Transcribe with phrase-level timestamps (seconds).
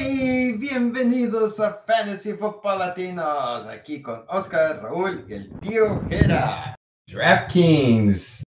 [0.00, 6.76] Hey, bienvenidos a Fantasy Football Latinos, aquí con Oscar, Raúl y el tío Jera.
[7.08, 8.44] DraftKings.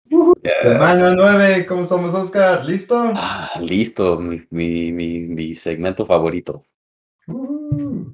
[0.60, 2.64] Semana 9, ¿cómo estamos, Oscar?
[2.64, 2.96] ¿Listo?
[3.14, 6.64] Ah, listo, mi, mi, mi, mi segmento favorito.
[7.28, 8.06] Uh,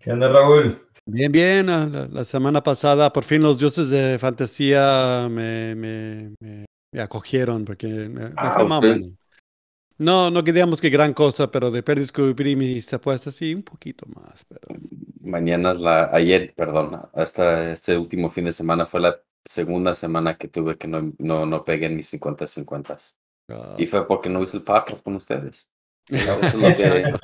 [0.00, 0.84] ¿Qué onda, Raúl?
[1.06, 1.66] Bien, bien.
[1.66, 7.64] La, la semana pasada, por fin los dioses de fantasía me, me, me- me acogieron
[7.64, 9.06] porque me, me Ah, fue más bueno.
[10.00, 14.46] No, no queríamos que gran cosa, pero de descubrí mis apuestas, sí, un poquito más.
[14.48, 14.80] Pero...
[15.20, 20.38] Mañana es la, ayer, perdón, hasta este último fin de semana fue la segunda semana
[20.38, 23.14] que tuve que no, no, no pegué en mis 50-50.
[23.50, 25.68] ah, Y fue porque no hice el podcast con ustedes.
[26.10, 27.14] Eso es lo que,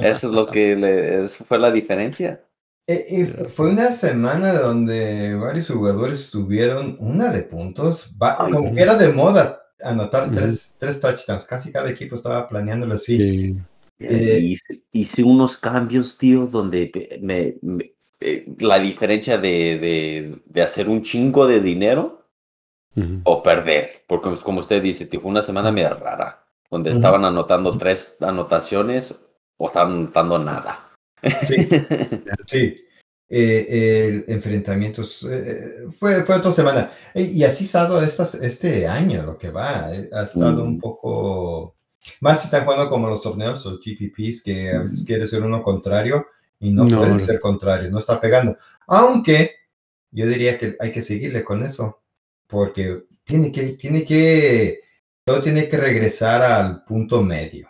[0.00, 2.44] eso es lo que le- eso fue la diferencia.
[2.86, 8.14] Eh, fue una semana donde varios jugadores tuvieron una de puntos.
[8.20, 10.36] Va- Ay, como que era de moda anotar Ujú.
[10.36, 11.44] tres, tres touchdowns.
[11.44, 13.18] Casi cada equipo estaba planeándolo así.
[13.18, 13.56] sí.
[14.00, 16.90] Eh, hice, hice unos cambios, tío, donde
[17.22, 22.26] me, me- eh, la diferencia de, de, de hacer un chingo de dinero
[22.96, 23.20] Ujú.
[23.24, 26.98] o perder, porque pues, como usted dice, tío, fue una semana media rara, donde Ujú.
[26.98, 29.24] estaban anotando tres anotaciones
[29.56, 30.90] o estaban anotando nada.
[31.46, 31.56] Sí.
[32.46, 32.80] Sí.
[33.28, 36.92] Eh, el enfrentamientos eh, fue, fue otra semana.
[37.14, 39.94] Eh, Y así ha estado estas, este año, lo que va.
[39.94, 40.80] eh, Ha estado un Mm.
[40.80, 41.74] poco.
[42.20, 45.06] Más si están jugando como los torneos, los GPPs, que a veces Mm.
[45.06, 46.26] quiere ser uno contrario
[46.60, 48.56] y no, No, puede ser contrario, no está pegando.
[48.86, 49.52] Aunque
[50.10, 52.02] yo diría que hay que seguirle con eso,
[52.46, 54.80] porque tiene que, tiene que,
[55.24, 57.68] todo tiene que regresar al punto medio.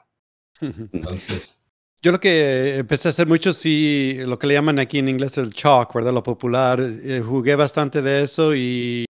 [0.93, 1.59] Entonces,
[2.05, 5.39] Yo lo que empecé a hacer mucho, sí, lo que le llaman aquí en inglés
[5.39, 6.13] el chalk, ¿verdad?
[6.13, 6.79] Lo popular.
[6.79, 9.07] eh, jugué bastante de eso y,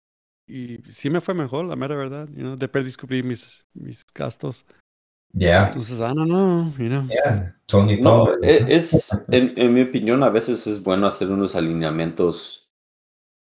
[0.47, 2.29] y sí me fue mejor, la mera verdad.
[2.29, 4.65] You know, de descubrí mis, mis gastos.
[5.33, 7.03] ya, Entonces, I don't know, you know.
[7.09, 11.53] ya, Tony No, e- es, en, en mi opinión, a veces es bueno hacer unos
[11.53, 12.69] alineamientos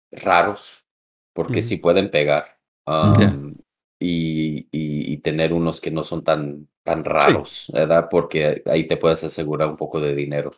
[0.09, 0.85] raros,
[1.33, 1.67] porque Ujú.
[1.67, 2.45] sí pueden pegar.
[2.87, 3.55] Um,
[4.03, 8.07] y, y- y tener unos que no son tan, tan raros, ¿verdad?
[8.11, 10.51] Porque ahí te puedes asegurar un poco de dinero.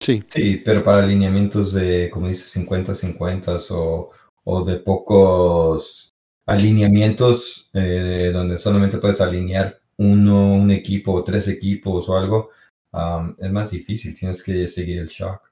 [0.00, 0.24] Sí.
[0.28, 4.10] Sí, pero para alineamientos de, como dices, 50-50 o,
[4.44, 6.10] o de pocos
[6.46, 12.50] alineamientos eh, donde solamente puedes alinear uno, un equipo o tres equipos o algo,
[12.92, 14.18] um, es más difícil.
[14.18, 15.42] Tienes que seguir el shock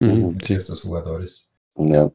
[0.00, 0.54] Ujú, de sí.
[0.54, 1.50] ciertos jugadores.
[1.76, 2.12] Ya.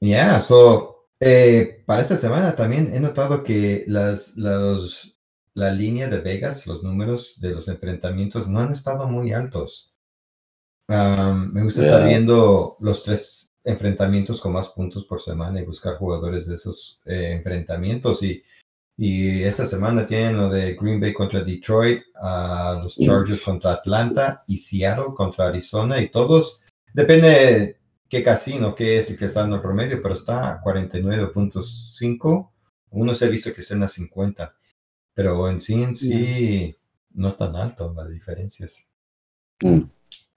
[0.00, 5.16] Yeah, so, eh, para esta semana también he notado que las, los,
[5.54, 9.92] la línea de Vegas, los números de los enfrentamientos no han estado muy altos.
[10.88, 12.08] Um, me gusta estar Yeah.
[12.08, 17.32] viendo los tres enfrentamientos con más puntos por semana y buscar jugadores de esos eh,
[17.32, 18.22] enfrentamientos.
[18.22, 18.42] Y,
[18.96, 24.42] y esta semana tienen lo de Green Bay contra Detroit, a los Chargers contra Atlanta
[24.46, 26.00] y Seattle contra Arizona.
[26.00, 26.60] Y todos,
[26.92, 27.79] depende
[28.10, 32.50] qué casino, qué es el que está en el promedio, pero está a 49.5.
[32.90, 34.54] Uno se ha visto que está en las 50.
[35.14, 36.76] Pero en sí, en sí,
[37.14, 38.84] no tan alto las diferencias.
[39.62, 39.80] Mm.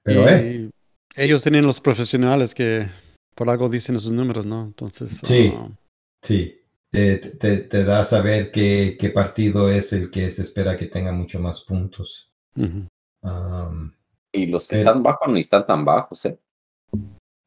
[0.03, 0.69] Pero, eh,
[1.15, 2.87] ellos tienen los profesionales que
[3.35, 4.63] por algo dicen esos números, ¿no?
[4.63, 5.53] Entonces, Sí.
[5.57, 5.69] ah,
[6.21, 10.77] Sí, te, te, te da a saber qué, qué partido es el que se espera
[10.77, 12.31] que tenga mucho más puntos.
[14.31, 16.39] Y los que Pero- están bajos ni están tan bajos, ¿eh?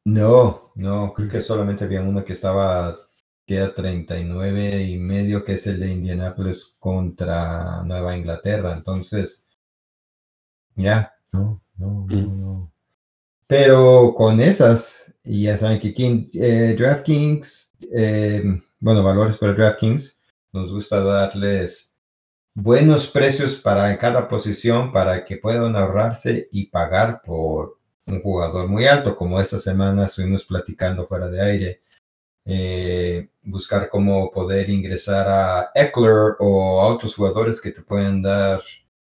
[0.07, 2.97] No, no, creo que solamente había uno que estaba
[3.45, 8.73] que a 39 y medio, que es el de Indianapolis contra Nueva Inglaterra.
[8.73, 9.47] Entonces,
[10.75, 12.41] ya, no, no, no, Mm.
[12.41, 12.71] no.
[13.47, 18.43] Pero con esas, y ya saben que en eh, DraftKings, eh,
[18.79, 20.21] bueno, valores para DraftKings,
[20.53, 21.95] nos gusta darles
[22.55, 28.85] buenos precios para cada posición para que puedan ahorrarse y pagar por un jugador muy
[28.85, 31.81] alto, como esta semana estuvimos platicando fuera de aire.
[32.49, 38.61] eh, buscar cómo poder ingresar a Eckler o a otros jugadores que te pueden dar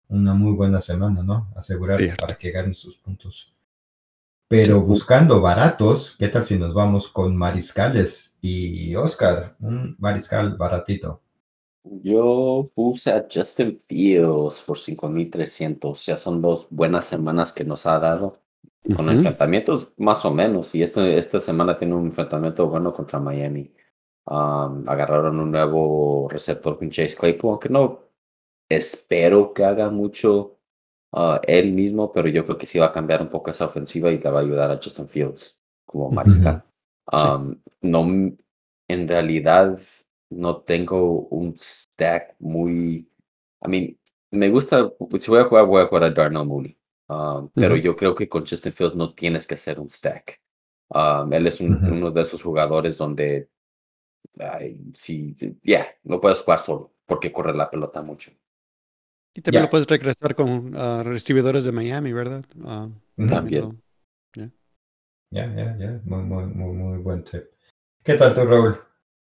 [0.08, 1.52] una muy buena semana, ¿no?
[1.56, 2.22] Asegurarte Cierto.
[2.22, 3.52] para que ganen sus puntos.
[4.48, 8.38] Pero buscando baratos, ¿qué tal si nos vamos con mariscales?
[8.40, 11.22] Y Oscar, un mariscal baratito.
[12.04, 16.06] Yo puse a Justin Fields por 5300.
[16.06, 18.38] Ya son dos buenas semanas que nos ha dado.
[18.96, 20.76] Con enfrentamientos más o menos.
[20.76, 23.74] Y este, esta semana tiene un enfrentamiento bueno contra Miami.
[24.26, 28.00] Um, agarraron un nuevo receptor con Chase Claypool, aunque no
[28.70, 30.60] espero que haga mucho
[31.12, 34.12] uh, él mismo, pero yo creo que sí va a cambiar un poco esa ofensiva
[34.12, 36.64] y le va a ayudar a Justin Fields como mariscal.
[37.12, 38.02] Um, no,
[38.88, 39.78] en realidad
[40.30, 43.08] no tengo un stack muy.
[43.66, 43.98] I mean,
[44.32, 44.92] me gusta.
[45.20, 46.78] Si voy a jugar, voy a jugar a Darnell Mooney.
[47.14, 50.42] Um, pero yo creo que con Justin Fields no tienes que hacer un stack.
[50.90, 53.50] Um, él es un- uno de esos jugadores donde,
[54.40, 58.32] ay, sí, ya, no puedes jugar solo porque corre la pelota mucho.
[59.36, 62.46] Y también lo puedes regresar con ah, recibidores de Miami, ¿verdad?
[62.64, 62.90] Ah.
[63.28, 63.82] También.
[65.32, 66.02] Ya, ya, ya.
[66.06, 67.46] Muy, muy, muy, muy buen tip.
[68.04, 68.80] ¿Qué tal tú, Raúl?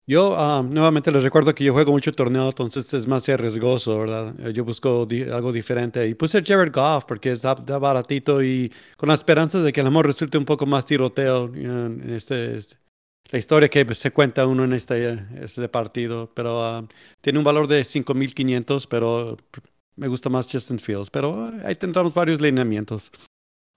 [0.10, 4.34] Yo ah, nuevamente les recuerdo que yo juego mucho torneo, entonces es más arriesgoso, ¿verdad?
[4.40, 9.10] Eh, Yo busco di- algo diferente y puse Jared Goff porque está, baratito y con
[9.10, 12.58] la esperanza de que el amor resulte un poco más tiroteo you know, en este,
[12.58, 12.78] este-
[13.30, 16.88] la historia que se cuenta uno en este, este partido, pero ah,
[17.20, 19.36] tiene un valor de 5.500, pero
[19.98, 23.12] me gusta más Justin Fields, pero ah, ahí tendremos varios lineamientos,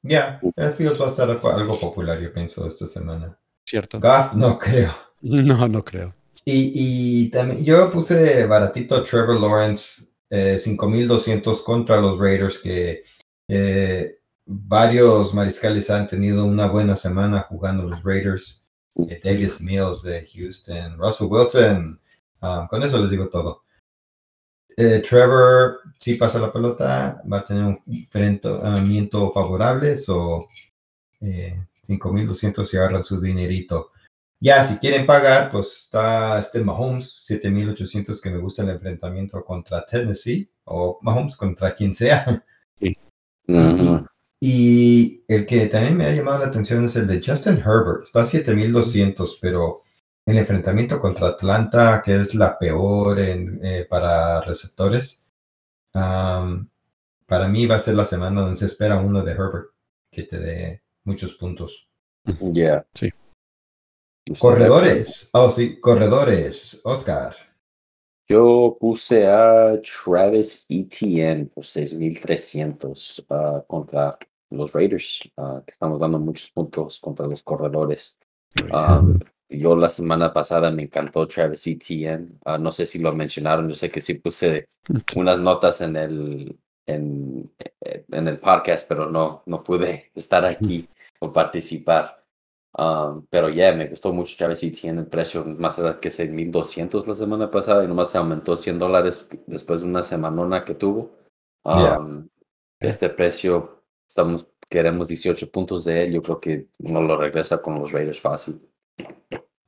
[0.04, 3.36] Ya, el Fields va a estar algo- algo popular, yo pienso, esta semana.
[3.68, 3.98] ¿cierto?
[3.98, 4.94] Goff, no creo.
[5.22, 6.14] No, no creo.
[6.44, 13.04] Y, también yo puse baratito Trevor Lawrence, eh, 5200 contra los Raiders, que
[13.48, 18.66] eh, varios mariscales han tenido una buena semana jugando los Raiders.
[19.08, 22.00] Eh, Davis Mills de Houston, Russell Wilson,
[22.42, 23.62] um, con eso les digo todo.
[24.76, 30.48] Eh, Trevor, si pasa la pelota, va a tener un enfrentamiento favorable, o
[31.82, 33.92] 5200 y agarran su dinerito.
[34.42, 39.84] Ya, si quieren pagar, pues está este Mahomes, 7800 que me gusta el enfrentamiento contra
[39.84, 42.42] Tennessee o Mahomes contra quien sea.
[43.46, 44.06] Ujú.
[44.40, 48.22] Y el que también me ha llamado la atención es el de Justin Herbert, está
[48.22, 49.82] a 7200, pero
[50.24, 55.22] el enfrentamiento contra Atlanta, que es la peor en, eh, para receptores,
[55.92, 59.66] para mí va a ser la semana donde se espera uno de Herbert
[60.10, 61.88] que te dé muchos puntos.
[62.40, 62.86] Ya.
[62.94, 63.12] Sí.
[64.38, 65.28] Corredores.
[65.32, 66.80] Oh, sí, corredores.
[66.84, 67.34] Oscar.
[68.28, 74.16] Yo puse a Travis Etienne por 6.300 ah, contra
[74.50, 78.18] los Raiders, ah, que estamos dando muchos puntos contra los corredores.
[78.72, 79.18] Um,
[79.48, 82.38] yo la semana pasada me encantó Travis Etienne.
[82.60, 84.68] No sé si lo mencionaron, yo sé que sí puse
[85.16, 86.56] unas notas en el,
[86.86, 87.50] en,
[87.80, 90.88] en el podcast, pero no, no pude estar aquí
[91.18, 92.19] o participar.
[92.72, 97.50] Um, pero ya me gustó mucho Travis Etienne, el precio más que 6.200 la semana
[97.50, 101.16] pasada y nomás se aumentó 100 dólares después de una semanona que tuvo.
[101.64, 101.98] Yeah.
[101.98, 102.28] Um,
[102.78, 107.80] Este precio, estamos, queremos 18 puntos de él, yo creo que no lo regresa con
[107.80, 108.60] los Raiders fácil.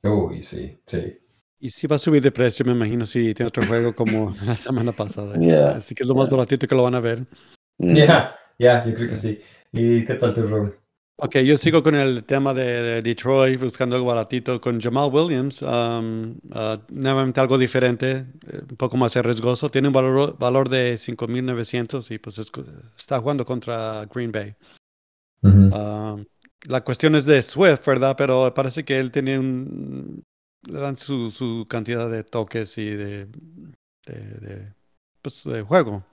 [0.05, 1.19] Uy, sí, sí.
[1.59, 4.57] Y si va a subir de precio, me imagino, si tiene otro juego como la
[4.57, 5.39] semana pasada.
[5.39, 6.37] Yeah, Así que es lo más yeah.
[6.37, 7.27] baratito que lo van a ver.
[7.79, 9.41] Ya, ya, yo creo que sí.
[9.73, 10.82] ¿Y qué tal tu Raúl?
[11.17, 15.63] Ok, yo sigo con el tema de, de Detroit, buscando algo baratito con Jamal Williams.
[15.63, 19.69] um, ah, nuevamente algo diferente, eh, un poco más arriesgoso.
[19.69, 22.51] Tiene un valor, valor de 5.900 y pues es-
[22.97, 24.57] está jugando contra Green Bay.
[25.73, 26.17] Ah,
[26.67, 28.17] la cuestión es de Swift, ¿verdad?
[28.17, 30.23] Pero parece que él tiene un...
[30.67, 33.27] Le dan su, su cantidad de toques y de,
[34.07, 34.75] de, de,
[35.21, 36.05] pues, de juego.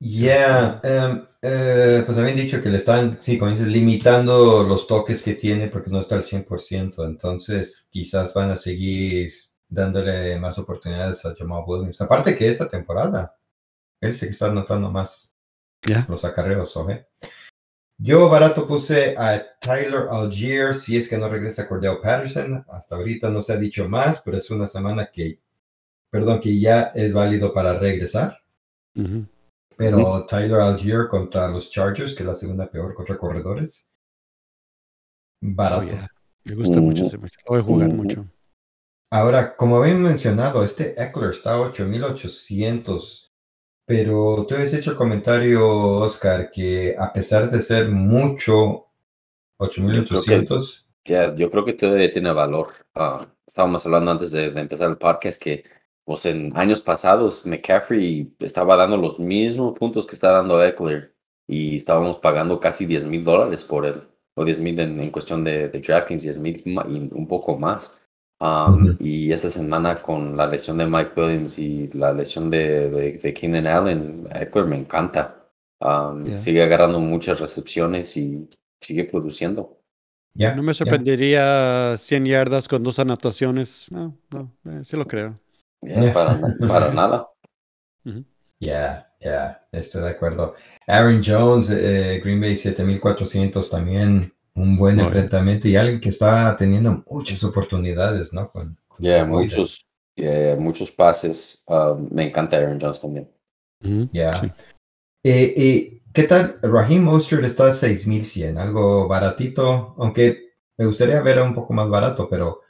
[0.00, 5.22] Ya, em, eh, pues habían dicho que le están, sí, como dices, limitando los toques
[5.22, 9.32] que tiene porque no está al 100%, entonces quizás van a seguir
[9.68, 12.00] dándole más oportunidades a Jamal Williams.
[12.00, 13.36] Aparte que esta temporada,
[14.00, 15.32] él que está anotando más
[16.08, 16.92] los acarreos, ¿ok?
[18.00, 23.28] Yo barato puse a Tyler Algier, si es que no regresa Cordell Patterson, hasta ahorita
[23.30, 25.40] no se ha dicho más, pero es una semana que,
[26.08, 28.38] perdón, que ya es válido para regresar.
[28.94, 29.26] Ujú.
[29.78, 33.92] Pero Tyler Algier contra los Chargers, que es la segunda peor contra corredores.
[35.40, 35.84] Oh, Barato.
[35.84, 36.08] yeah.
[36.44, 37.34] Me gusta mucho ese match.
[37.46, 38.26] Lo voy a jugar mucho.
[39.12, 43.32] Ahora, como habían mencionado, este Eckler está a 8800.
[43.86, 45.66] Pero tú habías hecho el comentario,
[46.00, 48.88] Oscar, que a pesar de ser mucho
[49.60, 52.68] 8800, Ya, yo creo que todavía tiene valor.
[52.94, 55.64] Ah, estábamos hablando antes de, de empezar el podcast que
[56.08, 61.14] pues en años pasados McCaffrey estaba dando los mismos puntos que está dando Eckler
[61.46, 64.00] y estábamos pagando casi 10 mil dólares por él,
[64.34, 66.70] o 10 mil en, en cuestión de, de DraftKings, 10 mil y
[67.12, 67.98] un poco más.
[68.40, 68.96] Um.
[68.98, 73.34] Y esta semana con la lesión de Mike Williams y la lesión de, de, de
[73.34, 75.50] Keenan Allen, Eckler me encanta.
[75.78, 76.38] Um, Yeah.
[76.38, 78.48] Sigue agarrando muchas recepciones y
[78.80, 79.78] sigue produciendo.
[80.32, 83.88] No me sorprendería 100 yardas con dos anotaciones.
[83.90, 85.34] No, no, eh, sí lo creo.
[85.82, 86.12] Yeah.
[86.12, 87.28] para, para nada.
[88.60, 90.54] Ya, ya, estoy de acuerdo.
[90.86, 95.04] Aaron Jones, eh, Green Bay 7400 también, un buen yeah.
[95.04, 98.50] enfrentamiento y alguien que está teniendo muchas oportunidades, ¿no?
[98.50, 99.86] Con, con muchos,
[100.58, 101.62] muchos pases.
[101.66, 103.30] Um, me encanta Aaron Jones también.
[103.84, 104.08] Ujú.
[104.12, 104.32] Ya.
[104.32, 104.50] Sí.
[105.24, 106.58] Eh, eh, ¿qué tal?
[106.62, 112.28] Raheem Mostert está a 6100, algo baratito, aunque me gustaría ver un poco más barato,
[112.28, 112.62] pero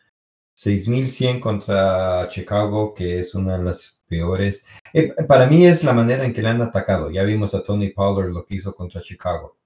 [0.58, 4.66] 6100 contra Chicago, que es una de las peores.
[4.92, 7.12] Eh, para mí es la manera en que le han atacado.
[7.12, 9.56] Ya vimos a Tony Pollard lo que hizo contra Chicago.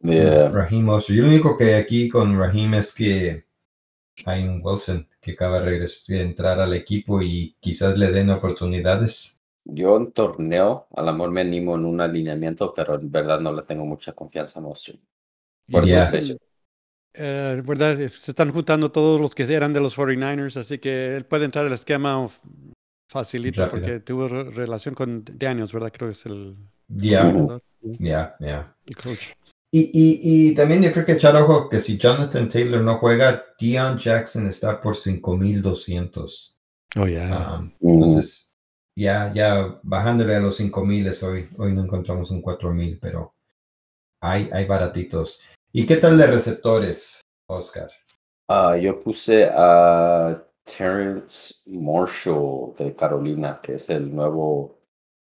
[0.00, 0.50] Yeah.
[0.50, 1.16] Raheem Mostert.
[1.16, 3.46] Y lo único que aquí con Raheem es que
[4.26, 9.40] hay un Wilson que acaba de regresar, entrar al equipo y quizás le den oportunidades.
[9.64, 13.50] Yo en torneo, a lo mejor me animo en un alineamiento, pero en verdad no
[13.50, 15.00] le tengo mucha confianza a Mostert.
[15.70, 16.36] Por es eso.
[17.18, 17.96] Eh, ¿Verdad?
[17.96, 21.66] Se están juntando todos los que eran de los 49ers, así que él puede entrar
[21.66, 22.28] al esquema
[23.10, 23.80] facilito Rápido.
[23.82, 25.92] porque tuvo re- relación con Daniels, ¿verdad?
[25.92, 26.56] Creo que es el,
[26.88, 27.32] Ya,
[27.98, 28.76] ya, ya.
[28.86, 29.24] el coach.
[29.72, 33.44] Y, y, y también yo creo que echar ojo que si Jonathan Taylor no juega,
[33.60, 36.56] Deion Jackson está por 5200.
[36.96, 37.56] Oh, yeah.
[37.58, 37.94] Um, Ujú.
[38.04, 38.54] Entonces,
[38.96, 41.48] ya, ya bajándole a los 5000 es hoy.
[41.58, 43.34] Hoy no encontramos un 4000, pero
[44.22, 45.40] hay, hay baratitos.
[45.78, 47.90] ¿Y qué tal de receptores, Oscar?
[48.48, 54.78] Ah, yo puse a Terrence Marshall de Carolina, que es el nuevo,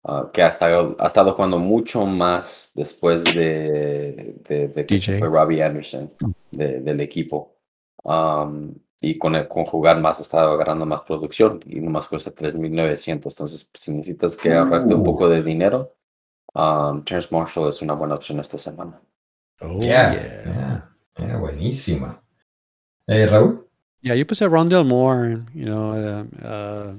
[0.03, 5.17] ah, que ha estado, ha estado jugando mucho más después de, de, de que se
[5.17, 6.11] fue Robbie Anderson
[6.51, 7.55] de- del equipo.
[8.03, 12.31] Am, y con, el- con jugar más ha estado agarrando más producción y nomás cuesta
[12.31, 13.33] 3.900.
[13.33, 15.05] Entonces, si necesitas que ahorrarte un Uh.
[15.05, 15.95] poco de dinero,
[16.53, 19.01] am, Terrence Marshall es una buena opción esta semana.
[19.63, 20.13] Oh, yeah.
[20.13, 22.21] ya, ya, buenísima.
[23.07, 23.69] Eh, Raúl.
[24.01, 26.93] Yeah, yo puse a Rondell Moore, you know, eh, uh,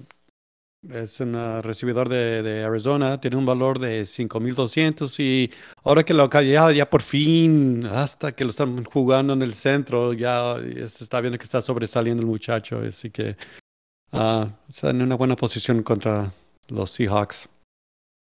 [0.90, 5.52] es un uh, recibidor de, de Arizona, tiene un valor de 5.200 y
[5.82, 10.14] ahora que lo ya, ya por fin, hasta que lo están jugando en el centro,
[10.14, 10.56] ya
[10.88, 13.36] se está viendo que está sobresaliendo el muchacho, así que
[14.12, 16.32] ah, está en una buena posición contra
[16.68, 17.48] los Seahawks.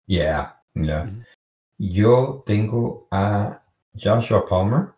[0.08, 1.10] Yeah, yeah.
[1.78, 3.62] Yo tengo a
[4.02, 4.90] Joshua Palmer,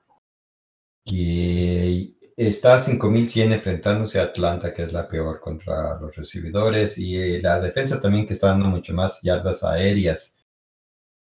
[1.05, 7.17] que está a 5100 enfrentándose a Atlanta, que es la peor contra los recibidores, y
[7.17, 10.37] eh, la defensa también que está dando mucho más yardas aéreas.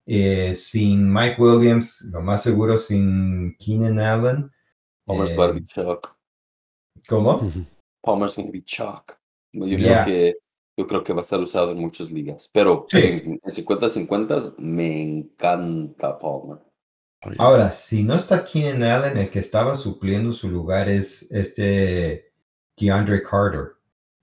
[0.06, 4.52] Eh, sin Mike Williams, lo más seguro sin Keenan Allen.
[5.06, 6.16] Palmer's eh, gonna be Chuck.
[7.10, 7.52] ¿Cómo?
[8.02, 9.18] Palmer's gonna be Chuck.
[9.54, 10.04] Yo Yeah.
[10.04, 10.36] creo que
[10.80, 13.22] yo creo que va a estar usado en muchas ligas, pero Sí.
[13.26, 16.60] en 50-50 me encanta Palmer.
[17.34, 17.44] Yeah.
[17.44, 22.32] Ahora, si no está Keenan Allen, el que estaba supliendo su lugar es este
[22.78, 23.74] DeAndre Carter.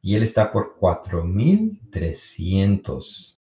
[0.02, 3.40] Y él está por 4300.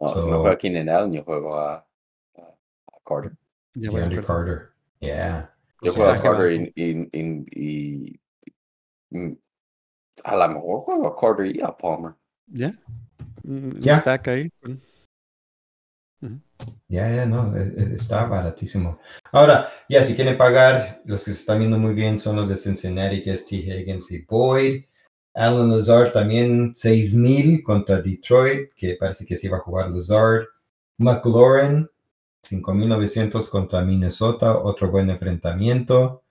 [0.00, 1.86] No, si So- no juego a Keenan Allen, yo juego a, a-
[2.38, 3.32] a Carter.
[3.74, 4.22] DeAndre.
[4.22, 4.70] Carter.
[5.00, 5.54] Yeah.
[5.82, 6.20] Yo juego a.
[6.20, 8.20] Carter y, y- y- y-
[9.10, 9.38] y-
[10.24, 12.12] a lo mejor juego a Carter y a Palmer.
[12.46, 12.72] Ya.
[13.42, 14.00] Mm, Ya.
[14.00, 14.50] Stack ahí.
[16.90, 18.98] Ya, ya, no, e- e- está baratísimo.
[19.30, 22.56] Ahora, ya, si quieren pagar, los que se están viendo muy bien son los de
[22.56, 23.56] Cincinnati, que es T.
[23.56, 24.84] Higgins y Boyd.
[25.34, 30.46] Alan Lazard también 6000 contra Detroit, que parece que sí va a jugar Lazard.
[30.98, 31.88] McLaurin
[32.42, 36.24] 5900 contra Minnesota, otro buen enfrentamiento.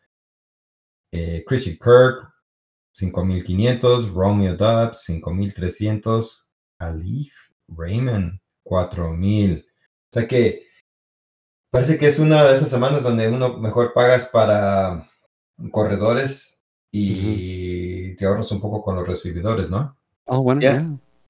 [1.13, 2.33] Eh, Christian Kirk
[2.93, 7.33] 5500, Romeo Dobbs 5300, Alif
[7.69, 9.68] Raymond 4000.
[10.11, 10.63] O sea que
[11.71, 15.07] parece que es una de esas semanas donde uno mejor pagas para
[15.71, 16.59] corredores
[16.91, 19.95] y te ahorras un poco con los recibidores, ¿no?
[20.25, 20.83] Oh, bueno, Ya.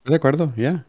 [0.05, 0.85] De acuerdo, ya.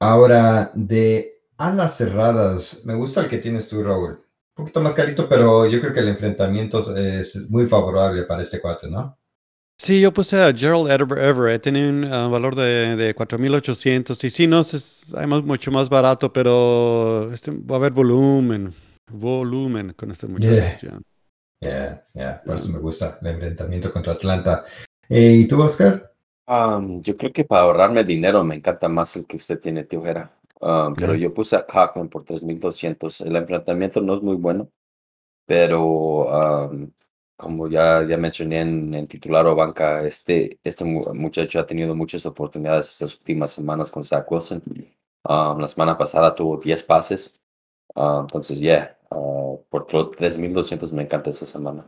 [0.00, 4.10] Ahora, de alas cerradas, me gusta el que tienes tú, Raúl.
[4.10, 8.60] Un poquito más carito, pero yo creo que el enfrentamiento es muy favorable para este
[8.60, 9.16] cuate, ¿no?
[9.82, 14.30] Sí, yo puse a Gerald Ever- Everett, tiene un ah, valor de, de 4.800 y
[14.30, 18.72] sí, no es, hay más- mucho más barato, pero este, va a haber volumen,
[19.10, 21.00] volumen con este muchacho.
[21.60, 22.06] Yeah.
[22.14, 24.64] ya, por eso me gusta el enfrentamiento contra Atlanta.
[25.08, 26.12] Eh, ¿Y tú, Oscar?
[26.46, 30.00] Um, yo creo que para ahorrarme dinero me encanta más el que usted tiene, tío
[30.04, 30.30] Jera.
[30.60, 33.22] Um, pero yo puse a Cochran por 3200.
[33.22, 34.68] El enfrentamiento no es muy bueno,
[35.44, 36.88] pero um,
[37.36, 41.94] como ya, ya mencioné en, en titular o banca, este, este mu- muchacho ha tenido
[41.94, 44.62] muchas oportunidades estas últimas semanas con Zach Wilson.
[45.28, 47.38] Um, la semana pasada tuvo 10 pases.
[47.94, 51.84] Uh, entonces, ya, uh, por tro- 3200 me encanta esta semana.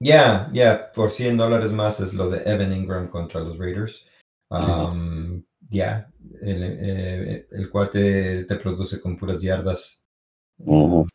[0.00, 4.06] Ya, ya, por 100 dólares más es lo de Evan Ingram contra los Raiders.
[4.50, 10.02] Um, Ya, el, eh, el cuate te produce con puras yardas.
[10.58, 11.06] Ujú.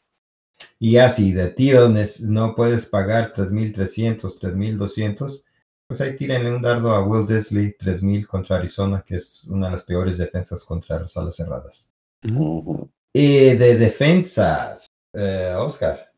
[0.79, 1.89] Y ya, si de tiro
[2.21, 5.45] no puedes pagar 3.300, 3.200,
[5.87, 9.73] pues ahí tírenle un dardo a Will Disley, 3.000 contra Arizona, que es una de
[9.73, 11.89] las peores defensas contra las alas cerradas.
[12.23, 12.89] Ujú.
[13.13, 16.11] Y de defensas, eh, Oscar.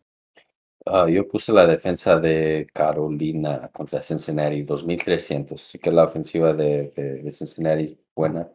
[0.85, 5.59] Ah, yo puse la defensa de Carolina contra Cincinnati, 2300.
[5.59, 8.49] Sí que la ofensiva de, de, de Cincinnati es buena,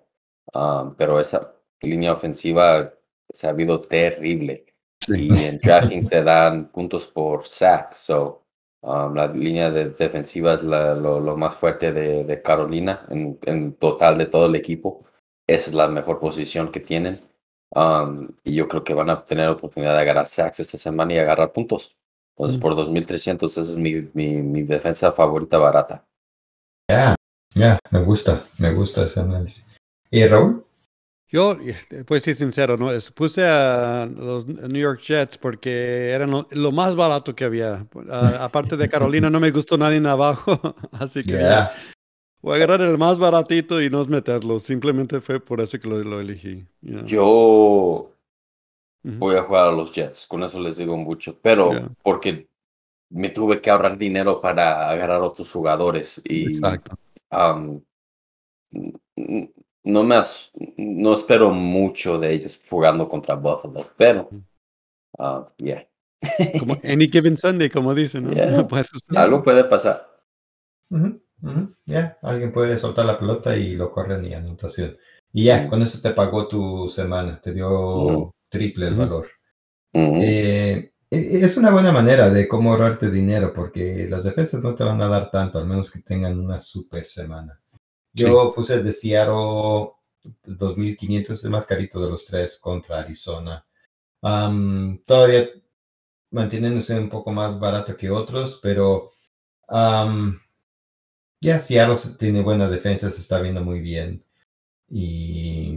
[0.55, 2.95] ah, pero esa línea ofensiva
[3.33, 4.67] se ha habido terrible.
[5.09, 7.93] Y en DraftKings te dan puntos por sack.
[7.93, 8.43] So,
[8.83, 13.39] um, la línea de defensiva es la- lo, lo más fuerte de, de Carolina en,
[13.47, 15.05] en total de todo el equipo.
[15.47, 17.19] Esa es la mejor posición que tienen.
[17.75, 21.19] Um, y yo creo que van a tener oportunidad de agarrar sacks esta semana y
[21.19, 21.97] agarrar puntos.
[22.37, 22.61] Entonces, Mm.
[22.61, 26.05] por 2300, esa es mi, mi, mi defensa favorita barata.
[26.91, 27.15] Ya,
[27.55, 29.65] ya, me gusta, me gusta ese análisis.
[30.11, 30.65] ¿Y Raúl?
[31.31, 32.89] Yo, eh, pues sí, sincero, ¿no?
[33.15, 37.87] Puse a los New York Jets porque eran lo, lo más barato que había.
[38.11, 40.59] A- aparte de Carolina, no me gustó nadie en abajo,
[40.93, 41.39] así que
[42.43, 44.59] voy a agarrar el más baratito y no es meterlo.
[44.59, 46.67] Simplemente fue por eso que lo, lo elegí.
[46.83, 48.13] Yo
[49.05, 51.71] voy a jugar a los Jets, con eso les digo mucho, pero
[52.03, 52.49] porque
[53.11, 56.97] me tuve que ahorrar dinero para agarrar otros jugadores y Exacto.
[57.31, 57.81] um,
[59.85, 64.29] no me as- no espero mucho de ellos jugando contra Buffalo, pero
[65.19, 65.87] uh, yeah.
[66.59, 68.33] Como any given Sunday, como dicen, ¿no?
[68.33, 68.67] Yeah.
[69.17, 70.07] Algo puede pasar.
[71.87, 74.97] Ya, alguien puede soltar la pelota y lo corren y anotación.
[75.33, 75.69] Y ya, Mm.
[75.71, 78.31] con eso te pagó tu semana, te dio Mm.
[78.51, 79.27] triple el valor.
[79.95, 80.19] Ujú.
[80.21, 84.85] Eh, e- es una buena manera de cómo ahorrarte dinero, porque las defensas no te
[84.85, 87.60] van a dar tanto, al menos que tengan una super semana.
[88.13, 89.93] Yo puse de Seattle
[90.45, 93.65] 2500, es el más carito de los tres contra Arizona.
[94.21, 95.49] Todavía
[96.31, 99.13] manteniéndose un poco más barato que otros, pero
[101.41, 104.25] ya Seattle tiene buena defensa, se está viendo muy bien.
[104.89, 105.77] Y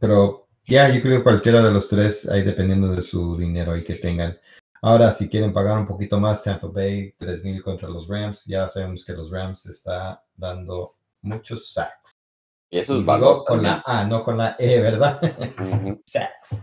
[0.00, 3.84] pero ya, yo creo que cualquiera de los tres, ahí dependiendo de su dinero y
[3.84, 4.38] que tengan.
[4.82, 9.04] Ahora, si quieren pagar un poquito más, Tampa Bay 3000 contra los Rams, ya sabemos
[9.04, 12.12] que los Rams está dando muchos sacks.
[12.70, 13.74] Y eso es valor con también.
[13.74, 15.20] la A, no con la E, ¿verdad?
[15.58, 16.02] Ujú.
[16.06, 16.58] sacks.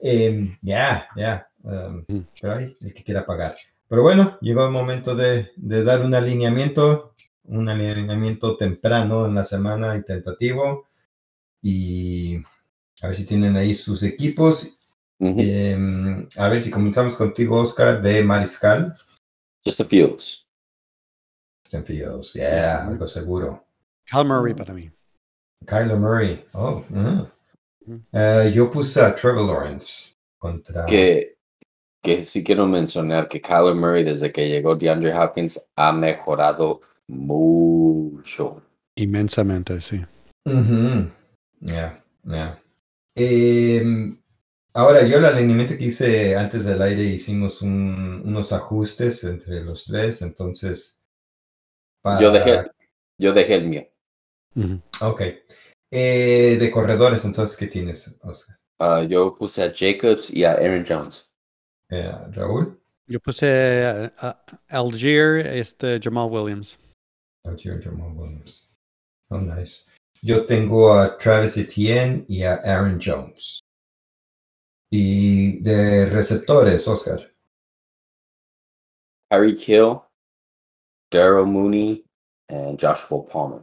[0.00, 1.48] Em, Ya, ya.
[1.64, 2.26] em, Mm.
[2.40, 3.56] pero hay el que quiera pagar.
[3.88, 9.44] Pero bueno, llegó el momento de, de dar un alineamiento, un alineamiento temprano en la
[9.44, 10.86] semana y tentativo.
[11.62, 12.36] Y
[13.02, 14.77] a ver si tienen ahí sus equipos.
[15.20, 18.94] Em, a ver si comenzamos contigo, Oscar, de Mariscal.
[19.64, 20.46] Just a Fields.
[21.64, 23.62] Justin Fields, yeah, algo seguro.
[24.06, 24.90] Cal Murray para mí.
[25.66, 27.26] Kyler Murray, oh, mm.
[28.12, 30.86] Eh, yo puse a Trevor Lawrence contra.
[30.86, 31.36] que,
[32.02, 38.62] que sí quiero mencionar que Kyler Murray desde que llegó DeAndre Hopkins ha mejorado mucho.
[38.96, 40.04] Inmensamente, sí.
[40.46, 41.10] Ujú.
[41.60, 42.62] Ya, ya.
[43.14, 44.18] Em,
[44.78, 49.84] ahora, yo el alineamiento que hice antes del aire hicimos un- unos ajustes entre los
[49.84, 50.98] tres, entonces.
[52.20, 52.70] Yo para- dejé,
[53.18, 53.86] yo dejé el mío.
[55.02, 55.22] Ok.
[55.90, 58.56] Eh, de corredores, entonces, ¿qué tienes, Oscar?
[58.80, 61.28] Ah, yo puse a Jacobs y a Aaron Jones.
[61.90, 62.78] Eh, Raúl.
[63.06, 66.78] Yo puse a, a Algier, este Jamal Williams.
[67.44, 68.76] Algier Jamal Williams.
[69.30, 69.86] Oh, nice.
[70.22, 73.60] Yo tengo a Travis Etienne y a Aaron Jones.
[74.90, 77.30] Y de receptores, Oscar.
[79.30, 80.00] Harry Kill,
[81.10, 82.04] Daryl Mooney,
[82.48, 83.62] and Joshua Palmer.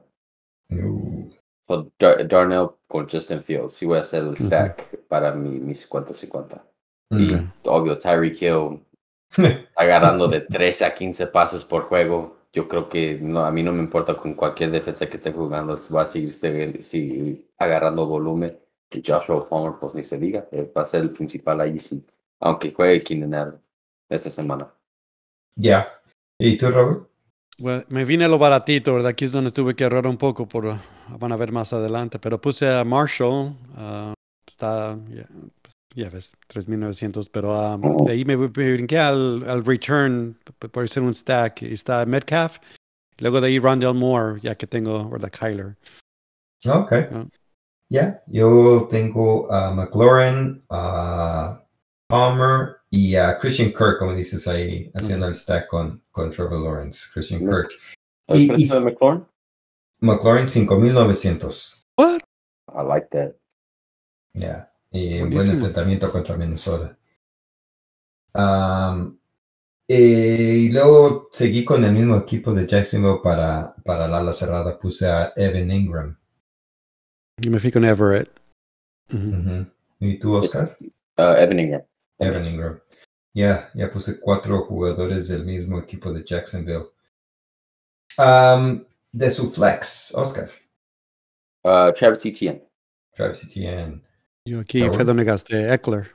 [0.72, 1.30] Uh,
[1.68, 3.74] So, Dar- Darnell con Justin Fields.
[3.74, 6.62] Sí voy a hacer el stack para mi, mi 50-50.
[7.10, 7.42] Y Ok.
[7.64, 8.86] obvio, Tyreek Hill
[9.76, 12.38] agarrando de 13 a 15 pases por juego.
[12.54, 15.80] Yo creo que no, a mí no me importa con cualquier defensa que esté jugando,
[15.94, 18.60] va a seguir, seguir- seguir agarrando volumen.
[19.06, 22.06] Joshua Palmer, pues ni se diga, eh, va a ser el principal ahí, sí,
[22.40, 23.62] aunque juegue Keenan Allen
[24.10, 24.72] esta semana.
[25.56, 25.88] Ya.
[26.38, 27.08] ¿Y tú, Raúl?
[27.58, 29.12] Bueno, me vine a lo baratito, ¿verdad?
[29.12, 30.78] Aquí es donde tuve que ahorrar un poco, por, uh,
[31.18, 32.20] van a ver más adelante.
[32.20, 34.14] Pero puse a Marshall, ah,
[34.46, 35.26] está, ya
[35.62, 40.84] pues, ya ves, 3.900, pero ah, de ahí me, me brinqué al, al return por
[40.84, 41.62] hacer un stack.
[41.62, 42.58] Y está Metcalf,
[43.18, 45.32] y luego de ahí Rondell Moore, ya que tengo, ¿verdad?
[45.32, 45.78] Kyler.
[46.68, 46.92] Ok.
[46.92, 47.26] Ah.
[47.90, 48.24] Ya.
[48.28, 51.64] Yo tengo a McLaurin, a
[52.08, 57.06] Palmer y a Christian Kirk, como dices ahí, haciendo el stack con, con Trevor Lawrence.
[57.14, 57.42] Christian.
[57.42, 57.70] Kirk.
[58.28, 59.26] ¿El Y- precio de McLaurin?
[60.02, 61.86] McLaurin 5900.
[61.98, 62.20] What?
[62.74, 63.34] I like that.
[64.34, 64.72] Ya.
[64.92, 65.54] Y buen Buenísimo.
[65.58, 66.98] enfrentamiento contra Minnesota.
[69.88, 74.80] Eh, y luego seguí con el mismo equipo de Jacksonville para, para la ala cerrada.
[74.80, 76.18] Puse a Evan Ingram.
[77.38, 78.30] Yo me fui con Everett.
[79.12, 79.68] Ujú.
[80.00, 80.78] ¿Y tú, Oscar?
[81.18, 81.84] Uh, Evan Ingram.
[82.20, 82.80] Evan Ingram.
[83.34, 86.88] Ya, ya puse cuatro jugadores del mismo equipo de Jacksonville.
[88.18, 90.50] Um, de su flex, Oscar.
[91.64, 92.64] Uh, Travis Etienne.
[93.14, 94.02] Travis Etienne.
[94.46, 96.12] Yo aquí fue donde gasté Eckler.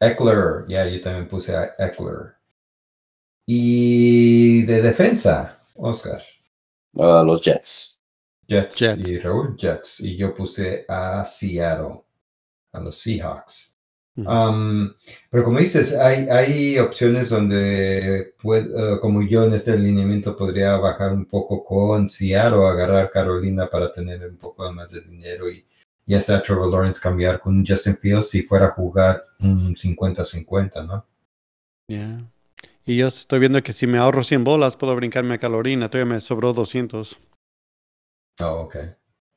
[0.00, 2.36] Eckler, ya, yo también puse a Eckler.
[3.46, 6.22] Y de defensa, Oscar.
[6.94, 8.00] Uh, los Jets.
[8.52, 9.08] Jets, Jets.
[9.12, 10.00] y Raúl Jets.
[10.00, 12.02] Y yo puse a Seattle,
[12.72, 13.70] a los Seahawks.
[14.14, 14.92] Um,
[15.30, 20.76] pero como dices, hay, hay opciones donde, puede- eh, como yo en este alineamiento, podría
[20.76, 25.64] bajar un poco con Seattle, agarrar Carolina para tener un poco más de dinero y
[26.04, 31.06] ya sea Trevor Lawrence cambiar con Justin Fields si fuera a jugar un 50-50, ¿no?
[31.86, 32.24] Yeah.
[32.84, 35.88] Y yo estoy viendo que si me ahorro 100 bolas, puedo brincarme a Carolina.
[35.88, 37.16] Todavía me sobró 200.
[38.42, 38.76] Oh, ok.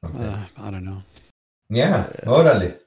[0.02, 0.12] ok.
[0.20, 1.04] Ah, I don't know.
[1.70, 2.82] Ya, órale.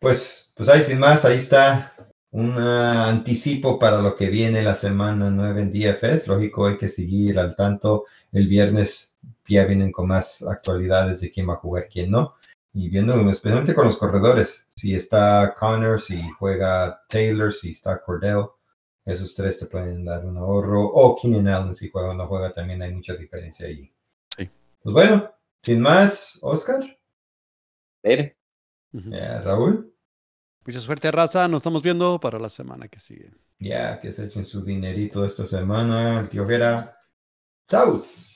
[0.00, 1.94] Pues, pues ahí sin más, ahí está
[2.30, 6.26] un anticipo para lo que viene la semana 9 en DFS.
[6.26, 8.06] Lógico, hay que seguir al tanto.
[8.32, 12.34] El viernes ya vienen con más actualidades de quién va a jugar, quién no.
[12.72, 14.66] Y viendo especialmente con los corredores.
[14.76, 18.46] Si está Connor, si juega Taylor, si está Cordell.
[19.04, 20.82] Esos tres te pueden dar un ahorro.
[20.82, 23.92] O Keenan Allen, si juega o no juega, también hay mucha diferencia ahí.
[24.36, 24.50] Sí.
[24.82, 25.33] Pues bueno,
[25.64, 26.80] sin más, Oscar.
[28.92, 29.92] Ya, Raúl.
[30.66, 31.48] Mucha suerte, raza.
[31.48, 33.32] Nos estamos viendo para la semana que sigue.
[33.58, 36.20] Ya, que se echen su dinerito esta semana.
[36.20, 36.96] El tío Vera.
[37.66, 38.33] ¡Saus!